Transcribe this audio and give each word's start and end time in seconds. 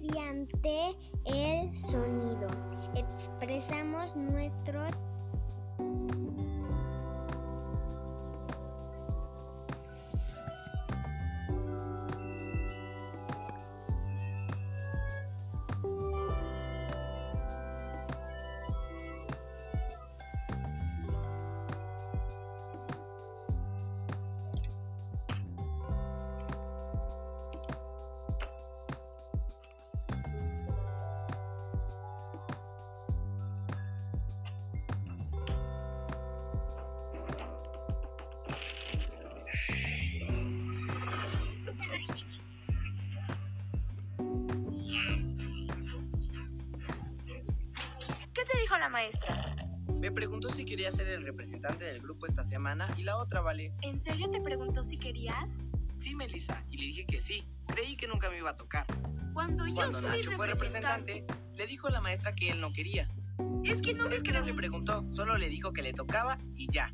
mediante 0.00 0.96
el 1.24 1.74
sonido. 1.74 2.48
Expresamos 2.94 4.16
nuestros 4.16 4.92
la 48.80 48.88
maestra? 48.88 49.54
Me 50.00 50.10
preguntó 50.10 50.48
si 50.48 50.64
quería 50.64 50.90
ser 50.90 51.06
el 51.08 51.22
representante 51.22 51.84
del 51.84 52.00
grupo 52.00 52.26
esta 52.26 52.42
semana 52.42 52.88
y 52.96 53.02
la 53.02 53.18
otra, 53.18 53.42
vale. 53.42 53.74
¿En 53.82 54.00
serio 54.00 54.30
te 54.30 54.40
preguntó 54.40 54.82
si 54.82 54.96
querías? 54.96 55.50
Sí, 55.98 56.14
Melissa, 56.14 56.64
y 56.70 56.78
le 56.78 56.86
dije 56.86 57.06
que 57.06 57.20
sí. 57.20 57.44
Creí 57.66 57.94
que 57.94 58.08
nunca 58.08 58.30
me 58.30 58.38
iba 58.38 58.50
a 58.50 58.56
tocar. 58.56 58.86
Cuando 59.34 59.66
yo 59.66 59.74
Cuando 59.74 60.00
fui 60.00 60.08
Nacho 60.08 60.30
fue 60.32 60.46
representante, 60.46 61.26
le 61.52 61.66
dijo 61.66 61.88
a 61.88 61.90
la 61.90 62.00
maestra 62.00 62.34
que 62.34 62.50
él 62.50 62.60
no 62.60 62.72
quería. 62.72 63.06
Es 63.64 63.82
que 63.82 63.92
no 63.92 64.08
Es 64.08 64.22
que 64.22 64.32
no 64.32 64.40
le 64.40 64.54
preguntó. 64.54 64.92
preguntó, 64.94 65.14
solo 65.14 65.36
le 65.36 65.50
dijo 65.50 65.74
que 65.74 65.82
le 65.82 65.92
tocaba 65.92 66.38
y 66.56 66.66
ya. 66.72 66.90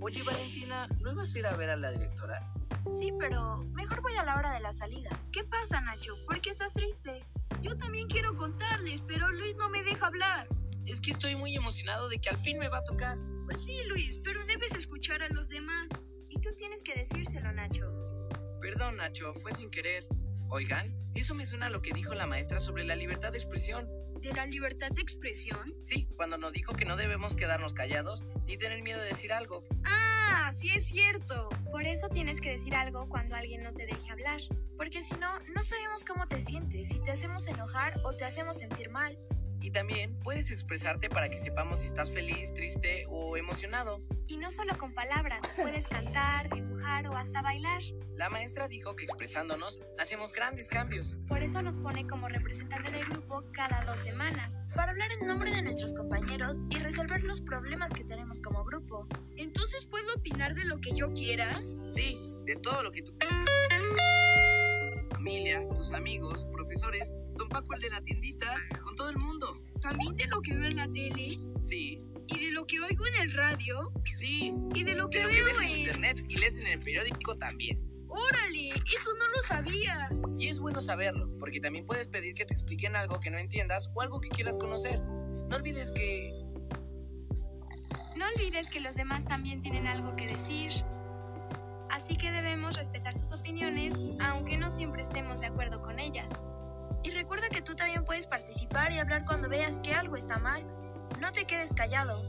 Oye, 0.00 0.22
Valentina, 0.22 0.86
¿no 1.00 1.10
ibas 1.10 1.34
a 1.34 1.38
ir 1.38 1.46
a 1.46 1.56
ver 1.56 1.70
a 1.70 1.76
la 1.76 1.90
directora? 1.90 2.52
Sí, 2.88 3.12
pero 3.18 3.58
mejor 3.74 4.00
voy 4.00 4.14
a 4.14 4.22
la 4.22 4.36
hora 4.36 4.52
de 4.52 4.60
la 4.60 4.72
salida. 4.72 5.10
¿Qué 5.32 5.42
pasa, 5.42 5.80
Nacho? 5.80 6.14
¿Por 6.26 6.40
qué 6.40 6.50
estás 6.50 6.72
triste? 6.72 7.24
Yo 7.62 7.76
también 7.76 8.08
quiero 8.08 8.34
contarles, 8.36 9.02
pero 9.02 9.30
Luis 9.30 9.54
no 9.56 9.70
me 9.70 9.82
deja 9.84 10.06
hablar. 10.06 10.48
Es 10.84 11.00
que 11.00 11.12
estoy 11.12 11.36
muy 11.36 11.54
emocionado 11.54 12.08
de 12.08 12.18
que 12.18 12.28
al 12.28 12.36
fin 12.38 12.58
me 12.58 12.68
va 12.68 12.78
a 12.78 12.84
tocar. 12.84 13.16
Pues 13.44 13.62
sí, 13.64 13.84
Luis, 13.84 14.18
pero 14.24 14.44
debes 14.46 14.74
escuchar 14.74 15.22
a 15.22 15.28
los 15.28 15.48
demás. 15.48 15.88
Y 16.28 16.40
tú 16.40 16.50
tienes 16.56 16.82
que 16.82 16.94
decírselo, 16.94 17.52
Nacho. 17.52 17.88
Perdón, 18.60 18.96
Nacho, 18.96 19.32
fue 19.34 19.54
sin 19.54 19.70
querer. 19.70 20.06
Oigan, 20.48 20.92
eso 21.14 21.34
me 21.34 21.46
suena 21.46 21.66
a 21.66 21.70
lo 21.70 21.82
que 21.82 21.92
dijo 21.92 22.14
la 22.14 22.26
maestra 22.26 22.58
sobre 22.58 22.84
la 22.84 22.96
libertad 22.96 23.30
de 23.30 23.38
expresión. 23.38 23.88
¿De 24.20 24.32
la 24.32 24.46
libertad 24.46 24.90
de 24.90 25.02
expresión? 25.02 25.74
Sí, 25.84 26.08
cuando 26.16 26.38
nos 26.38 26.52
dijo 26.52 26.74
que 26.74 26.84
no 26.84 26.96
debemos 26.96 27.34
quedarnos 27.34 27.74
callados 27.74 28.22
ni 28.46 28.56
tener 28.56 28.82
miedo 28.82 29.00
de 29.00 29.08
decir 29.08 29.32
algo. 29.32 29.64
Ah, 29.84 30.11
sí 30.54 30.70
es 30.74 30.86
cierto. 30.86 31.48
Por 31.70 31.84
eso 31.84 32.08
tienes 32.08 32.40
que 32.40 32.50
decir 32.50 32.74
algo 32.74 33.08
cuando 33.08 33.34
alguien 33.34 33.62
no 33.62 33.72
te 33.72 33.86
deje 33.86 34.10
hablar. 34.10 34.40
Porque 34.76 35.02
si 35.02 35.14
no, 35.16 35.38
no 35.54 35.62
sabemos 35.62 36.04
cómo 36.04 36.26
te 36.28 36.40
sientes, 36.40 36.88
si 36.88 37.00
te 37.00 37.10
hacemos 37.10 37.46
enojar 37.48 38.00
o 38.04 38.14
te 38.14 38.24
hacemos 38.24 38.58
sentir 38.58 38.90
mal. 38.90 39.18
Y 39.60 39.70
también 39.70 40.18
puedes 40.20 40.50
expresarte 40.50 41.08
para 41.08 41.30
que 41.30 41.38
sepamos 41.38 41.82
si 41.82 41.86
estás 41.86 42.10
feliz, 42.10 42.52
triste 42.52 43.06
o 43.08 43.36
emocionado. 43.36 44.02
Y 44.26 44.36
no 44.36 44.50
solo 44.50 44.76
con 44.76 44.92
palabras, 44.92 45.40
puedes 45.56 45.86
cantar, 45.86 46.52
dibujar 46.52 47.06
o 47.06 47.16
hasta 47.16 47.42
bailar. 47.42 47.80
La 48.16 48.28
maestra 48.28 48.66
dijo 48.66 48.96
que 48.96 49.04
expresándonos 49.04 49.80
hacemos 49.98 50.32
grandes 50.32 50.68
cambios. 50.68 51.16
Por 51.28 51.42
eso 51.42 51.62
nos 51.62 51.76
pone 51.76 52.06
como 52.08 52.28
representante 52.28 52.90
del 52.90 53.04
grupo 53.06 53.44
cada 53.52 53.84
dos 53.84 54.00
semanas, 54.00 54.52
para 54.74 54.90
hablar 54.90 55.12
en 55.12 55.26
nombre 55.26 55.52
de 55.52 55.62
nuestros 55.62 55.94
compañeros 55.94 56.21
y 56.70 56.76
resolver 56.76 57.22
los 57.24 57.40
problemas 57.40 57.92
que 57.92 58.04
tenemos 58.04 58.40
como 58.40 58.64
grupo. 58.64 59.06
Entonces, 59.36 59.84
¿puedo 59.86 60.14
opinar 60.14 60.54
de 60.54 60.64
lo 60.64 60.80
que 60.80 60.92
yo 60.94 61.12
quiera? 61.14 61.62
Sí, 61.92 62.18
de 62.44 62.56
todo 62.56 62.82
lo 62.82 62.92
que 62.92 63.02
tú... 63.02 63.12
Familia, 65.12 65.68
tus 65.76 65.92
amigos, 65.92 66.46
profesores, 66.52 67.12
don 67.36 67.48
Paco 67.48 67.74
el 67.74 67.80
de 67.80 67.90
la 67.90 68.00
tiendita, 68.00 68.56
con 68.82 68.96
todo 68.96 69.08
el 69.08 69.16
mundo. 69.16 69.62
También 69.80 70.16
de 70.16 70.26
lo 70.26 70.40
que 70.42 70.54
veo 70.54 70.68
en 70.68 70.76
la 70.76 70.88
tele, 70.88 71.38
Sí, 71.64 72.02
y 72.26 72.46
de 72.46 72.50
lo 72.50 72.66
que 72.66 72.80
oigo 72.80 73.06
en 73.06 73.22
el 73.22 73.32
radio, 73.32 73.92
sí, 74.14 74.52
y 74.74 74.84
de 74.84 74.94
lo 74.94 75.08
que 75.10 75.18
de 75.18 75.24
lo 75.24 75.30
que 75.30 75.42
veo 75.42 75.44
ves 75.46 75.58
en 75.58 75.68
en... 75.68 75.78
internet 75.78 76.24
y 76.28 76.36
lees 76.36 76.58
en 76.58 76.66
el 76.66 76.80
periódico 76.80 77.36
también. 77.36 77.80
¡Órale! 78.08 78.70
Eso 78.70 79.10
no 79.18 79.28
lo 79.28 79.42
sabía. 79.46 80.10
Y 80.38 80.48
es 80.48 80.58
bueno 80.58 80.80
saberlo, 80.80 81.30
porque 81.38 81.60
también 81.60 81.86
puedes 81.86 82.08
pedir 82.08 82.34
que 82.34 82.44
te 82.44 82.52
expliquen 82.52 82.96
algo 82.96 83.20
que 83.20 83.30
no 83.30 83.38
entiendas 83.38 83.88
o 83.94 84.02
algo 84.02 84.20
que 84.20 84.28
quieras 84.28 84.58
conocer. 84.58 85.00
No 85.52 85.58
olvides 85.58 85.92
que... 85.92 86.32
No 88.16 88.24
olvides 88.34 88.70
que 88.70 88.80
los 88.80 88.94
demás 88.94 89.22
también 89.26 89.60
tienen 89.60 89.86
algo 89.86 90.16
que 90.16 90.26
decir. 90.26 90.72
Así 91.90 92.16
que 92.16 92.30
debemos 92.30 92.74
respetar 92.74 93.18
sus 93.18 93.32
opiniones, 93.32 93.92
aunque 94.22 94.56
no 94.56 94.70
siempre 94.70 95.02
estemos 95.02 95.42
de 95.42 95.48
acuerdo 95.48 95.82
con 95.82 95.98
ellas. 95.98 96.30
Y 97.02 97.10
recuerda 97.10 97.50
que 97.50 97.60
tú 97.60 97.74
también 97.74 98.02
puedes 98.06 98.26
participar 98.26 98.92
y 98.92 98.98
hablar 98.98 99.26
cuando 99.26 99.50
veas 99.50 99.76
que 99.82 99.92
algo 99.92 100.16
está 100.16 100.38
mal. 100.38 100.64
No 101.20 101.32
te 101.32 101.44
quedes 101.44 101.74
callado. 101.74 102.26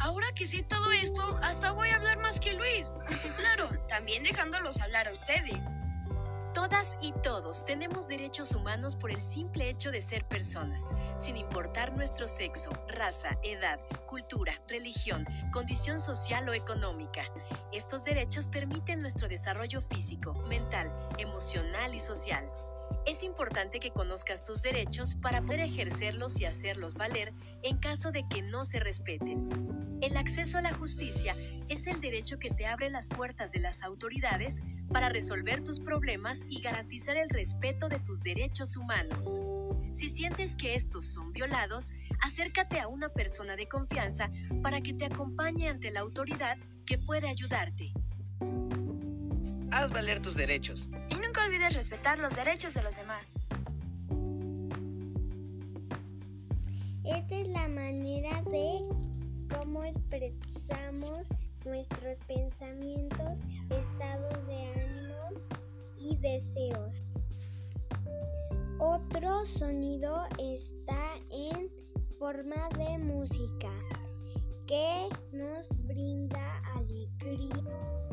Ahora 0.00 0.28
que 0.34 0.46
sé 0.46 0.62
todo 0.62 0.92
esto, 0.92 1.38
hasta 1.42 1.72
voy 1.72 1.90
a 1.90 1.96
hablar 1.96 2.20
más 2.20 2.40
que 2.40 2.54
Luis. 2.54 2.90
claro, 3.36 3.68
también 3.90 4.22
dejándolos 4.22 4.80
hablar 4.80 5.08
a 5.08 5.12
ustedes. 5.12 5.62
Todas 6.54 6.98
y 7.00 7.12
todos 7.12 7.64
tenemos 7.64 8.08
derechos 8.08 8.54
humanos 8.54 8.94
por 8.94 9.10
el 9.10 9.22
simple 9.22 9.70
hecho 9.70 9.90
de 9.90 10.02
ser 10.02 10.28
personas, 10.28 10.82
sin 11.16 11.38
importar 11.38 11.96
nuestro 11.96 12.26
sexo, 12.26 12.68
raza, 12.88 13.38
edad, 13.42 13.80
cultura, 14.06 14.60
religión, 14.68 15.26
condición 15.50 15.98
social 15.98 16.46
o 16.50 16.52
económica. 16.52 17.22
Estos 17.72 18.04
derechos 18.04 18.48
permiten 18.48 19.00
nuestro 19.00 19.28
desarrollo 19.28 19.80
físico, 19.80 20.34
mental, 20.46 20.92
emocional 21.16 21.94
y 21.94 22.00
social. 22.00 22.44
Es 23.06 23.22
importante 23.22 23.80
que 23.80 23.90
conozcas 23.90 24.44
tus 24.44 24.60
derechos 24.60 25.14
para 25.14 25.40
poder 25.40 25.60
ejercerlos 25.60 26.38
y 26.38 26.44
hacerlos 26.44 26.92
valer 26.94 27.32
en 27.62 27.78
caso 27.78 28.12
de 28.12 28.28
que 28.28 28.42
no 28.42 28.66
se 28.66 28.78
respeten. 28.78 29.48
El 30.02 30.16
acceso 30.16 30.58
a 30.58 30.62
la 30.62 30.74
justicia 30.74 31.36
es 31.68 31.86
el 31.86 32.00
derecho 32.00 32.38
que 32.38 32.50
te 32.50 32.66
abre 32.66 32.90
las 32.90 33.08
puertas 33.08 33.52
de 33.52 33.60
las 33.60 33.82
autoridades 33.82 34.62
para 34.92 35.08
resolver 35.08 35.64
tus 35.64 35.80
problemas 35.80 36.44
y 36.48 36.60
garantizar 36.60 37.16
el 37.16 37.30
respeto 37.30 37.88
de 37.88 37.98
tus 38.00 38.22
derechos 38.22 38.76
humanos. 38.76 39.40
Si 39.94 40.08
sientes 40.08 40.54
que 40.56 40.74
estos 40.74 41.04
son 41.06 41.32
violados, 41.32 41.92
acércate 42.20 42.78
a 42.80 42.88
una 42.88 43.08
persona 43.08 43.56
de 43.56 43.68
confianza 43.68 44.30
para 44.62 44.80
que 44.80 44.94
te 44.94 45.06
acompañe 45.06 45.68
ante 45.68 45.90
la 45.90 46.00
autoridad 46.00 46.56
que 46.86 46.98
puede 46.98 47.28
ayudarte. 47.28 47.92
Haz 49.70 49.90
valer 49.90 50.20
tus 50.20 50.34
derechos. 50.34 50.88
Y 51.08 51.14
nunca 51.14 51.46
olvides 51.46 51.74
respetar 51.74 52.18
los 52.18 52.34
derechos 52.36 52.74
de 52.74 52.82
los 52.82 52.94
demás. 52.94 53.34
Esta 57.04 57.34
es 57.34 57.48
la 57.48 57.68
manera 57.68 58.42
de 58.42 58.80
cómo 59.54 59.84
expresamos 59.84 61.26
nuestros 61.64 62.18
pensamientos, 62.20 63.42
estados 63.70 64.46
de 64.46 64.64
ánimo 64.80 65.40
y 65.98 66.16
deseos. 66.16 67.02
Otro 68.78 69.46
sonido 69.46 70.24
está 70.38 71.16
en 71.30 71.70
forma 72.18 72.68
de 72.76 72.98
música 72.98 73.70
que 74.66 75.08
nos 75.32 75.68
brinda 75.86 76.62
alegría. 76.74 78.11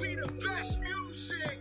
We 0.00 0.14
the 0.16 0.28
best 0.42 0.80
music. 0.80 1.58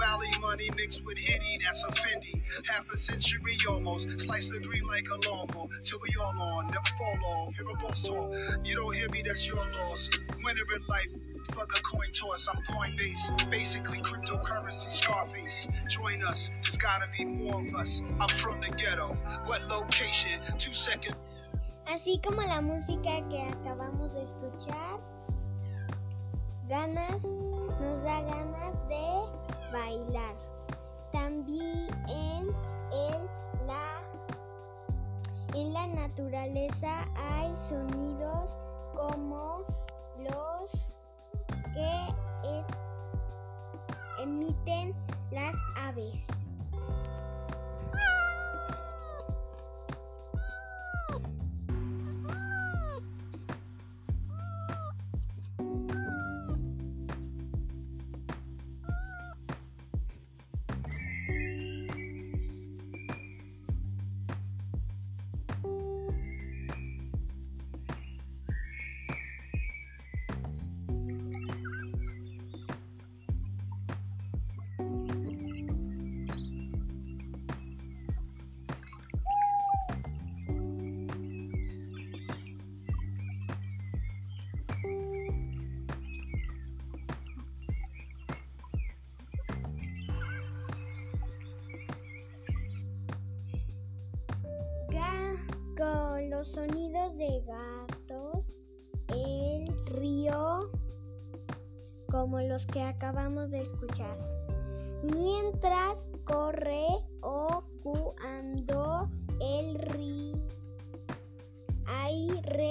Valley 0.00 0.30
money 0.40 0.70
mixed 0.76 1.04
with 1.04 1.18
Henny, 1.18 1.58
that's 1.62 1.84
a 1.84 1.88
Fendi. 1.88 2.40
Half 2.64 2.90
a 2.90 2.96
century 2.96 3.52
almost, 3.68 4.18
slice 4.18 4.48
the 4.48 4.58
green 4.58 4.86
like 4.86 5.06
a 5.10 5.28
lawnmower. 5.28 5.68
Till 5.84 5.98
we 6.00 6.16
all 6.18 6.34
on, 6.40 6.68
never 6.68 6.80
fall 6.96 7.18
off. 7.26 7.54
Hear 7.54 7.68
a 7.68 7.74
boss 7.74 8.00
talk, 8.00 8.32
you 8.64 8.76
don't 8.76 8.94
hear 8.94 9.10
me, 9.10 9.22
that's 9.26 9.46
your 9.46 9.58
loss. 9.58 10.08
Winner 10.42 10.74
in 10.74 10.86
life, 10.88 11.10
fuck 11.52 11.78
a 11.78 11.82
coin 11.82 12.10
toss, 12.12 12.48
I'm 12.48 12.62
Coinbase. 12.74 13.50
Basically 13.50 13.98
cryptocurrency, 13.98 14.90
Scarface. 14.90 15.68
Join 15.90 16.22
us, 16.24 16.50
there's 16.62 16.78
gotta 16.78 17.06
be 17.18 17.26
more 17.26 17.60
of 17.60 17.74
us. 17.74 18.02
I'm 18.18 18.28
from 18.28 18.62
the 18.62 18.70
ghetto. 18.70 19.18
What 19.44 19.68
location? 19.68 20.40
Two 20.56 20.72
seconds. 20.72 21.16
Así 21.86 22.20
como 22.24 22.40
la 22.42 22.62
música 22.62 23.28
que 23.28 23.42
acabamos 23.42 24.14
de 24.14 24.22
escuchar, 24.22 25.00
ganas, 26.68 27.22
nos 27.24 28.02
da 28.04 28.22
ganas 28.22 28.88
de 28.88 29.49
bailar. 29.72 30.34
También 31.12 31.88
en 32.08 32.46
la, 33.66 34.02
en 35.54 35.72
la 35.72 35.86
naturaleza 35.86 37.04
hay 37.16 37.54
sonidos 37.56 38.56
como 38.94 39.64
los 40.18 40.70
que 41.74 42.14
e- 42.44 42.64
emiten 44.22 44.94
las 45.30 45.54
aves. 45.76 46.26
Con 95.80 96.28
los 96.28 96.48
sonidos 96.48 97.16
de 97.16 97.42
gatos, 97.46 98.54
el 99.08 99.66
río, 99.86 100.60
como 102.10 102.38
los 102.40 102.66
que 102.66 102.82
acabamos 102.82 103.50
de 103.50 103.62
escuchar. 103.62 104.18
Mientras 105.02 106.06
corre 106.24 106.86
o 107.22 107.64
cuando 107.82 109.08
el 109.40 109.74
río 109.78 110.36
aire 111.86 112.42
ai- 112.44 112.69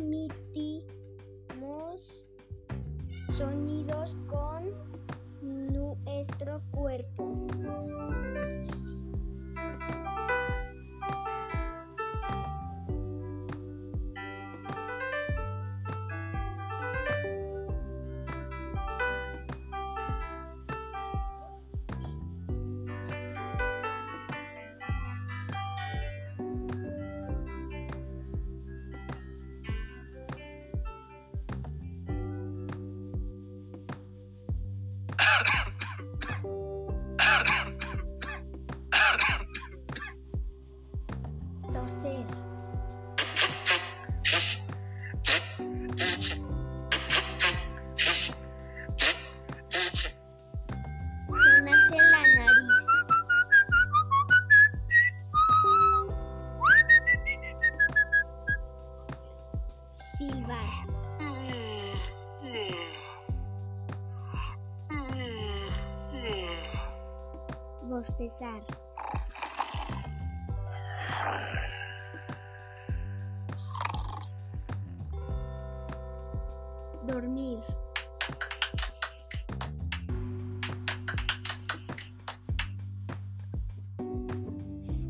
emitimos 0.00 0.86
sonidos 3.36 4.16
con 4.26 4.72
nuestro 5.42 6.62
cuerpo. 6.70 7.46
Dormir. 77.10 77.58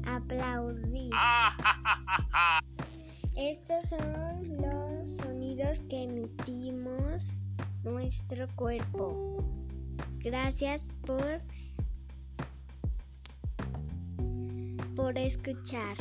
Aplaudir. 0.07 1.11
Estos 3.37 3.91
son 3.91 4.63
los 4.63 5.09
sonidos 5.17 5.81
que 5.91 6.05
emitimos 6.05 7.39
nuestro 7.85 8.49
cuerpo. 8.57 9.45
Gracias 10.21 10.87
por 11.05 11.43
por 14.97 15.19
escuchar. 15.19 15.97